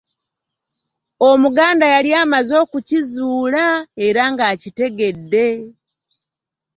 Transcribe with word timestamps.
Omuganda 1.29 1.85
yali 1.95 2.11
amaze 2.23 2.53
okukizuula 2.63 3.65
era 4.05 4.23
ng'akitegedde 4.31 5.47